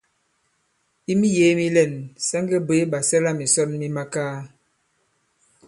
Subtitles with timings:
[1.11, 1.93] I miyēē mi lɛ̂n,
[2.27, 4.35] sa ŋge bwě ɓàsɛlamìsɔn mi makaa.